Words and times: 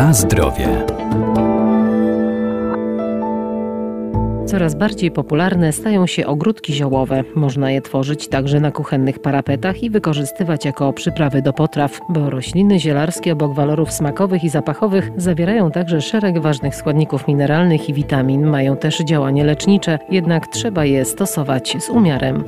Na 0.00 0.12
zdrowie. 0.12 0.68
Coraz 4.46 4.74
bardziej 4.74 5.10
popularne 5.10 5.72
stają 5.72 6.06
się 6.06 6.26
ogródki 6.26 6.72
ziołowe. 6.72 7.24
Można 7.34 7.70
je 7.70 7.82
tworzyć 7.82 8.28
także 8.28 8.60
na 8.60 8.70
kuchennych 8.70 9.18
parapetach 9.18 9.82
i 9.82 9.90
wykorzystywać 9.90 10.64
jako 10.64 10.92
przyprawy 10.92 11.42
do 11.42 11.52
potraw, 11.52 12.00
bo 12.08 12.30
rośliny 12.30 12.78
zielarskie 12.78 13.32
obok 13.32 13.54
walorów 13.54 13.92
smakowych 13.92 14.44
i 14.44 14.48
zapachowych 14.48 15.10
zawierają 15.16 15.70
także 15.70 16.00
szereg 16.00 16.38
ważnych 16.38 16.74
składników 16.74 17.28
mineralnych 17.28 17.88
i 17.88 17.94
witamin. 17.94 18.46
Mają 18.46 18.76
też 18.76 18.98
działanie 18.98 19.44
lecznicze, 19.44 19.98
jednak 20.10 20.46
trzeba 20.46 20.84
je 20.84 21.04
stosować 21.04 21.76
z 21.80 21.90
umiarem. 21.90 22.44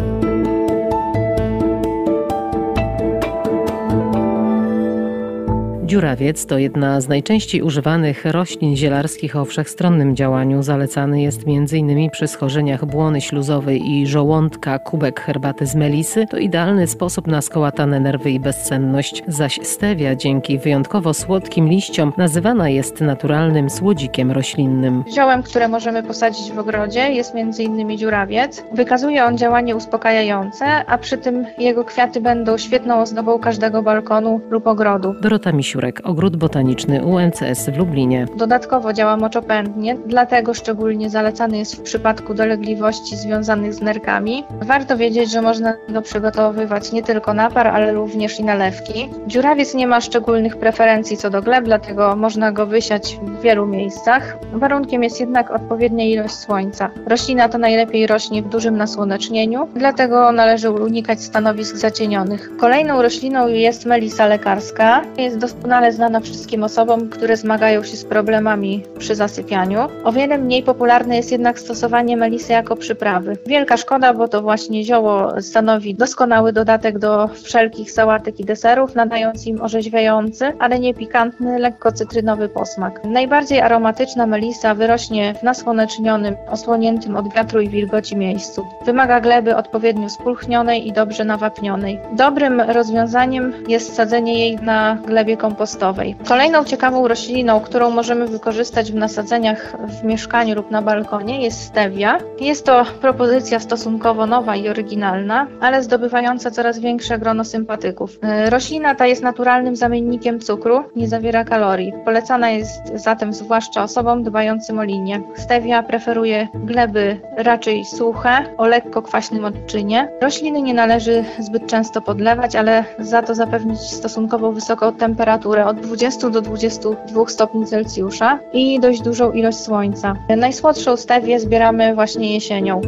Dziurawiec 5.92 6.46
to 6.46 6.58
jedna 6.58 7.00
z 7.00 7.08
najczęściej 7.08 7.62
używanych 7.62 8.24
roślin 8.24 8.76
zielarskich 8.76 9.36
o 9.36 9.44
wszechstronnym 9.44 10.16
działaniu. 10.16 10.62
Zalecany 10.62 11.22
jest 11.22 11.40
m.in. 11.46 12.10
przy 12.10 12.28
schorzeniach 12.28 12.84
błony 12.84 13.20
śluzowej 13.20 13.90
i 13.90 14.06
żołądka. 14.06 14.78
Kubek 14.78 15.20
herbaty 15.20 15.66
z 15.66 15.74
melisy 15.74 16.26
to 16.26 16.36
idealny 16.36 16.86
sposób 16.86 17.26
na 17.26 17.42
skołatane 17.42 18.00
nerwy 18.00 18.30
i 18.30 18.40
bezsenność. 18.40 19.22
Zaś 19.28 19.60
stevia 19.62 20.14
dzięki 20.14 20.58
wyjątkowo 20.58 21.14
słodkim 21.14 21.68
liściom 21.68 22.12
nazywana 22.16 22.68
jest 22.68 23.00
naturalnym 23.00 23.70
słodzikiem 23.70 24.30
roślinnym. 24.30 25.04
Ziołem, 25.14 25.42
które 25.42 25.68
możemy 25.68 26.02
posadzić 26.02 26.52
w 26.52 26.58
ogrodzie 26.58 27.12
jest 27.12 27.34
m.in. 27.34 27.98
dziurawiec. 27.98 28.64
Wykazuje 28.72 29.24
on 29.24 29.38
działanie 29.38 29.76
uspokajające, 29.76 30.64
a 30.86 30.98
przy 30.98 31.18
tym 31.18 31.46
jego 31.58 31.84
kwiaty 31.84 32.20
będą 32.20 32.58
świetną 32.58 33.00
ozdobą 33.00 33.38
każdego 33.38 33.82
balkonu 33.82 34.40
lub 34.50 34.66
ogrodu. 34.66 35.14
Dorota 35.20 35.52
Misiur 35.82 36.00
Ogród 36.04 36.36
Botaniczny 36.36 37.04
UNCS 37.04 37.70
w 37.70 37.76
Lublinie. 37.78 38.26
Dodatkowo 38.36 38.92
działa 38.92 39.16
moczopędnie, 39.16 39.96
dlatego 40.06 40.54
szczególnie 40.54 41.10
zalecany 41.10 41.58
jest 41.58 41.76
w 41.76 41.80
przypadku 41.80 42.34
dolegliwości 42.34 43.16
związanych 43.16 43.74
z 43.74 43.80
nerkami. 43.80 44.44
Warto 44.60 44.96
wiedzieć, 44.96 45.30
że 45.30 45.42
można 45.42 45.74
go 45.88 46.02
przygotowywać 46.02 46.92
nie 46.92 47.02
tylko 47.02 47.34
napar, 47.34 47.68
ale 47.68 47.92
również 47.92 48.40
i 48.40 48.44
nalewki. 48.44 49.08
Dziurawiec 49.26 49.74
nie 49.74 49.86
ma 49.86 50.00
szczególnych 50.00 50.56
preferencji 50.56 51.16
co 51.16 51.30
do 51.30 51.42
gleb, 51.42 51.64
dlatego 51.64 52.16
można 52.16 52.52
go 52.52 52.66
wysiać 52.66 53.18
w 53.22 53.40
wielu 53.40 53.66
miejscach. 53.66 54.36
Warunkiem 54.52 55.02
jest 55.02 55.20
jednak 55.20 55.50
odpowiednia 55.50 56.04
ilość 56.04 56.34
słońca. 56.34 56.90
Roślina 57.06 57.48
ta 57.48 57.58
najlepiej 57.58 58.06
rośnie 58.06 58.42
w 58.42 58.48
dużym 58.48 58.76
nasłonecznieniu, 58.76 59.68
dlatego 59.74 60.32
należy 60.32 60.70
unikać 60.70 61.22
stanowisk 61.22 61.76
zacienionych. 61.76 62.56
Kolejną 62.56 63.02
rośliną 63.02 63.48
jest 63.48 63.86
melisa 63.86 64.26
lekarska. 64.26 65.02
Jest 65.18 65.38
doskonale 65.38 65.71
doskonale 65.72 65.92
znana 65.92 66.20
wszystkim 66.20 66.64
osobom, 66.64 67.08
które 67.08 67.36
zmagają 67.36 67.82
się 67.82 67.96
z 67.96 68.04
problemami 68.04 68.82
przy 68.98 69.14
zasypianiu. 69.14 69.78
O 70.04 70.12
wiele 70.12 70.38
mniej 70.38 70.62
popularne 70.62 71.16
jest 71.16 71.32
jednak 71.32 71.58
stosowanie 71.58 72.16
melisy 72.16 72.52
jako 72.52 72.76
przyprawy. 72.76 73.36
Wielka 73.46 73.76
szkoda, 73.76 74.14
bo 74.14 74.28
to 74.28 74.42
właśnie 74.42 74.84
zioło 74.84 75.40
stanowi 75.40 75.94
doskonały 75.94 76.52
dodatek 76.52 76.98
do 76.98 77.28
wszelkich 77.28 77.92
sałatek 77.92 78.40
i 78.40 78.44
deserów, 78.44 78.94
nadając 78.94 79.46
im 79.46 79.62
orzeźwiający, 79.62 80.52
ale 80.58 80.78
nie 80.78 80.94
pikantny, 80.94 81.58
lekko 81.58 81.92
cytrynowy 81.92 82.48
posmak. 82.48 83.04
Najbardziej 83.04 83.60
aromatyczna 83.60 84.26
melisa 84.26 84.74
wyrośnie 84.74 85.34
w 85.40 85.42
nasłonecznionym, 85.42 86.36
osłoniętym 86.50 87.16
od 87.16 87.34
wiatru 87.34 87.60
i 87.60 87.68
wilgoci 87.68 88.16
miejscu. 88.16 88.66
Wymaga 88.84 89.20
gleby 89.20 89.56
odpowiednio 89.56 90.08
spulchnionej 90.08 90.88
i 90.88 90.92
dobrze 90.92 91.24
nawapnionej. 91.24 92.00
Dobrym 92.16 92.60
rozwiązaniem 92.60 93.52
jest 93.68 93.94
sadzenie 93.94 94.38
jej 94.38 94.56
na 94.56 94.98
glebie 95.06 95.36
kompostowej 95.36 95.61
kompostowej. 95.62 96.16
Kolejną 96.28 96.64
ciekawą 96.64 97.08
rośliną, 97.08 97.60
którą 97.60 97.90
możemy 97.90 98.26
wykorzystać 98.26 98.92
w 98.92 98.94
nasadzeniach 98.94 99.76
w 99.88 100.04
mieszkaniu 100.04 100.54
lub 100.54 100.70
na 100.70 100.82
balkonie 100.82 101.42
jest 101.42 101.60
stevia. 101.60 102.18
Jest 102.40 102.66
to 102.66 102.84
propozycja 103.00 103.60
stosunkowo 103.60 104.26
nowa 104.26 104.56
i 104.56 104.68
oryginalna, 104.68 105.46
ale 105.60 105.82
zdobywająca 105.82 106.50
coraz 106.50 106.78
większe 106.78 107.18
grono 107.18 107.44
sympatyków. 107.44 108.18
E, 108.22 108.50
roślina 108.50 108.94
ta 108.94 109.06
jest 109.06 109.22
naturalnym 109.22 109.76
zamiennikiem 109.76 110.40
cukru, 110.40 110.84
nie 110.96 111.08
zawiera 111.08 111.44
kalorii. 111.44 111.92
Polecana 112.04 112.50
jest 112.50 112.92
zatem 112.94 113.32
zwłaszcza 113.32 113.82
osobom 113.82 114.22
dbającym 114.22 114.78
o 114.78 114.82
linię. 114.82 115.22
Stevia 115.34 115.82
preferuje 115.82 116.48
gleby 116.54 117.20
raczej 117.36 117.84
suche, 117.84 118.44
o 118.58 118.66
lekko 118.66 119.02
kwaśnym 119.02 119.44
odczynie. 119.44 120.08
Rośliny 120.22 120.62
nie 120.62 120.74
należy 120.74 121.24
zbyt 121.38 121.66
często 121.66 122.00
podlewać, 122.00 122.56
ale 122.56 122.84
za 122.98 123.22
to 123.22 123.34
zapewnić 123.34 123.80
stosunkowo 123.80 124.52
wysoką 124.52 124.92
temperaturę 124.92 125.41
temperaturę 125.42 125.66
od 125.66 125.80
20 125.80 126.30
do 126.30 126.42
22 126.42 127.26
stopni 127.28 127.66
Celsjusza 127.66 128.38
i 128.52 128.80
dość 128.80 129.02
dużą 129.02 129.32
ilość 129.32 129.58
słońca. 129.58 130.14
Najsłodszą 130.36 130.96
stewię 130.96 131.40
zbieramy 131.40 131.94
właśnie 131.94 132.34
jesienią. 132.34 132.80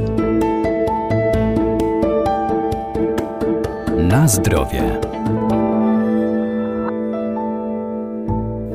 Na 3.97 4.29
zdrowie. 4.29 5.14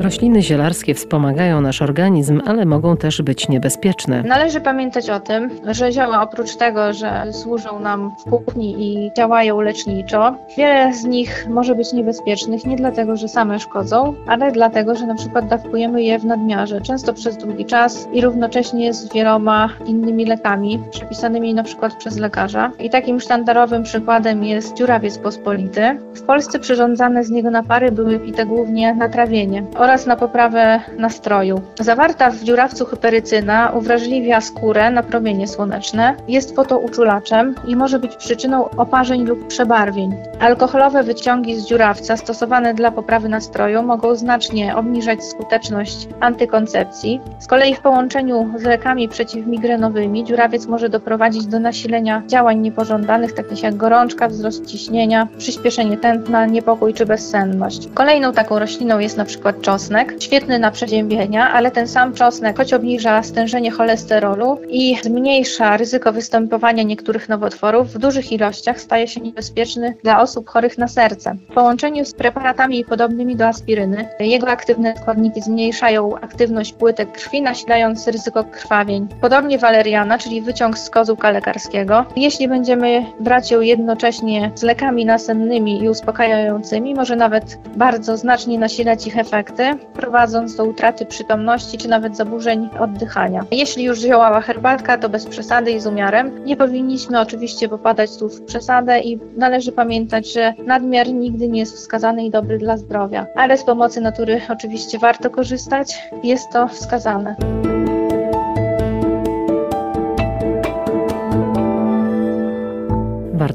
Rośliny 0.09 0.41
zielarskie 0.41 0.93
wspomagają 0.93 1.61
nasz 1.61 1.81
organizm, 1.81 2.41
ale 2.45 2.65
mogą 2.65 2.97
też 2.97 3.21
być 3.21 3.49
niebezpieczne. 3.49 4.23
Należy 4.23 4.61
pamiętać 4.61 5.09
o 5.09 5.19
tym, 5.19 5.49
że 5.67 5.91
zioła 5.91 6.21
oprócz 6.21 6.55
tego, 6.55 6.93
że 6.93 7.23
służą 7.31 7.79
nam 7.79 8.11
w 8.19 8.29
kuchni 8.29 8.75
i 8.79 9.11
działają 9.17 9.61
leczniczo, 9.61 10.35
wiele 10.57 10.93
z 10.93 11.03
nich 11.03 11.47
może 11.49 11.75
być 11.75 11.93
niebezpiecznych 11.93 12.65
nie 12.65 12.75
dlatego, 12.75 13.15
że 13.15 13.27
same 13.27 13.59
szkodzą, 13.59 14.13
ale 14.27 14.51
dlatego, 14.51 14.95
że 14.95 15.05
na 15.05 15.15
przykład 15.15 15.47
dawkujemy 15.47 16.03
je 16.03 16.19
w 16.19 16.25
nadmiarze, 16.25 16.81
często 16.81 17.13
przez 17.13 17.37
długi 17.37 17.65
czas 17.65 18.07
i 18.13 18.21
równocześnie 18.21 18.93
z 18.93 19.13
wieloma 19.13 19.69
innymi 19.85 20.25
lekami 20.25 20.79
przepisanymi 20.91 21.53
na 21.53 21.63
przykład 21.63 21.95
przez 21.95 22.17
lekarza. 22.17 22.71
I 22.79 22.89
takim 22.89 23.19
sztandarowym 23.19 23.83
przykładem 23.83 24.43
jest 24.43 24.77
dziurawiec 24.77 25.17
pospolity. 25.17 25.81
W 26.13 26.21
Polsce 26.21 26.59
przyrządzane 26.59 27.23
z 27.23 27.29
niego 27.29 27.51
napary 27.51 27.91
były 27.91 28.19
pite 28.19 28.45
głównie 28.45 28.95
na 28.95 29.09
trawienie 29.09 29.63
oraz 29.77 29.98
na 30.05 30.15
poprawę 30.15 30.79
nastroju. 30.97 31.61
Zawarta 31.79 32.31
w 32.31 32.43
dziurawcu 32.43 32.85
hyperycyna 32.85 33.71
uwrażliwia 33.77 34.41
skórę 34.41 34.91
na 34.91 35.03
promienie 35.03 35.47
słoneczne, 35.47 36.15
jest 36.27 36.55
fotouczulaczem 36.55 37.55
i 37.67 37.75
może 37.75 37.99
być 37.99 38.15
przyczyną 38.15 38.69
oparzeń 38.69 39.25
lub 39.25 39.47
przebarwień. 39.47 40.15
Alkoholowe 40.39 41.03
wyciągi 41.03 41.61
z 41.61 41.65
dziurawca 41.65 42.17
stosowane 42.17 42.73
dla 42.73 42.91
poprawy 42.91 43.29
nastroju 43.29 43.83
mogą 43.83 44.15
znacznie 44.15 44.75
obniżać 44.75 45.23
skuteczność 45.23 46.07
antykoncepcji. 46.19 47.21
Z 47.39 47.47
kolei 47.47 47.75
w 47.75 47.79
połączeniu 47.79 48.53
z 48.57 48.63
lekami 48.63 49.09
przeciwmigrenowymi 49.09 50.23
dziurawiec 50.23 50.65
może 50.67 50.89
doprowadzić 50.89 51.45
do 51.45 51.59
nasilenia 51.59 52.23
działań 52.27 52.59
niepożądanych, 52.59 53.33
takich 53.33 53.63
jak 53.63 53.75
gorączka, 53.75 54.27
wzrost 54.27 54.65
ciśnienia, 54.65 55.27
przyspieszenie 55.37 55.97
tętna, 55.97 56.45
niepokój 56.45 56.93
czy 56.93 57.05
bezsenność. 57.05 57.87
Kolejną 57.93 58.33
taką 58.33 58.59
rośliną 58.59 58.99
jest 58.99 59.17
na 59.17 59.25
przykład 59.25 59.61
czosnek 59.61 59.78
czosnek, 59.79 60.15
świetny 60.19 60.59
na 60.59 60.71
przeziębienia, 60.71 61.51
ale 61.51 61.71
ten 61.71 61.87
sam 61.87 62.13
czosnek, 62.13 62.57
choć 62.57 62.73
obniża 62.73 63.23
stężenie 63.23 63.71
cholesterolu 63.71 64.57
i 64.69 64.97
zmniejsza 65.03 65.77
ryzyko 65.77 66.13
występowania 66.13 66.83
niektórych 66.83 67.29
nowotworów, 67.29 67.87
w 67.87 67.97
dużych 67.97 68.31
ilościach 68.31 68.81
staje 68.81 69.07
się 69.07 69.21
niebezpieczny 69.21 69.95
dla 70.03 70.21
osób 70.21 70.49
chorych 70.49 70.77
na 70.77 70.87
serce. 70.87 71.35
W 71.49 71.53
połączeniu 71.53 72.05
z 72.05 72.13
preparatami 72.13 72.85
podobnymi 72.85 73.35
do 73.35 73.47
aspiryny, 73.47 74.07
jego 74.19 74.47
aktywne 74.47 74.93
składniki 75.01 75.41
zmniejszają 75.41 76.15
aktywność 76.15 76.73
płytek 76.73 77.11
krwi, 77.11 77.41
nasilając 77.41 78.07
ryzyko 78.07 78.43
krwawień. 78.43 79.07
Podobnie 79.21 79.57
waleriana, 79.57 80.17
czyli 80.17 80.41
wyciąg 80.41 80.77
z 80.77 80.89
kozłka 80.89 81.31
lekarskiego. 81.31 82.05
Jeśli 82.15 82.47
będziemy 82.47 83.05
brać 83.19 83.51
ją 83.51 83.61
jednocześnie 83.61 84.51
z 84.55 84.63
lekami 84.63 85.05
nasennymi 85.05 85.83
i 85.83 85.89
uspokajającymi, 85.89 86.95
może 86.95 87.15
nawet 87.15 87.57
bardzo 87.75 88.17
znacznie 88.17 88.59
nasilać 88.59 89.07
ich 89.07 89.17
efekty, 89.17 89.68
prowadząc 89.75 90.55
do 90.55 90.65
utraty 90.65 91.05
przytomności 91.05 91.77
czy 91.77 91.87
nawet 91.87 92.17
zaburzeń 92.17 92.69
oddychania. 92.79 93.45
Jeśli 93.51 93.83
już 93.83 93.99
ziołała 93.99 94.41
herbatka, 94.41 94.97
to 94.97 95.09
bez 95.09 95.25
przesady 95.25 95.71
i 95.71 95.79
z 95.79 95.87
umiarem. 95.87 96.45
Nie 96.45 96.57
powinniśmy 96.57 97.19
oczywiście 97.19 97.69
popadać 97.69 98.17
tu 98.17 98.29
w 98.29 98.41
przesadę 98.45 98.99
i 98.99 99.19
należy 99.37 99.71
pamiętać, 99.71 100.33
że 100.33 100.53
nadmiar 100.65 101.07
nigdy 101.07 101.47
nie 101.47 101.59
jest 101.59 101.75
wskazany 101.75 102.25
i 102.25 102.31
dobry 102.31 102.57
dla 102.57 102.77
zdrowia. 102.77 103.25
Ale 103.35 103.57
z 103.57 103.63
pomocy 103.63 104.01
natury 104.01 104.41
oczywiście 104.49 104.99
warto 104.99 105.29
korzystać, 105.29 105.97
jest 106.23 106.51
to 106.51 106.67
wskazane. 106.67 107.35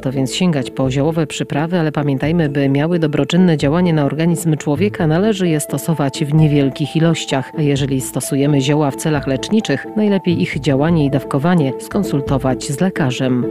Warto 0.05 0.17
więc 0.17 0.35
sięgać 0.35 0.71
po 0.71 0.91
ziołowe 0.91 1.27
przyprawy, 1.27 1.79
ale 1.79 1.93
pamiętajmy, 1.93 2.49
by 2.49 2.69
miały 2.69 2.99
dobroczynne 2.99 3.56
działanie 3.56 3.93
na 3.93 4.05
organizm 4.05 4.56
człowieka, 4.56 5.06
należy 5.06 5.49
je 5.49 5.61
stosować 5.61 6.25
w 6.25 6.35
niewielkich 6.35 6.97
ilościach. 6.97 7.53
A 7.59 7.62
jeżeli 7.62 8.01
stosujemy 8.01 8.61
zioła 8.61 8.91
w 8.91 8.97
celach 8.97 9.27
leczniczych, 9.27 9.87
najlepiej 9.97 10.43
ich 10.43 10.61
działanie 10.61 11.05
i 11.05 11.11
dawkowanie 11.11 11.73
skonsultować 11.81 12.65
z 12.65 12.81
lekarzem. 12.81 13.47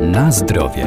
Na 0.00 0.30
zdrowie. 0.32 0.86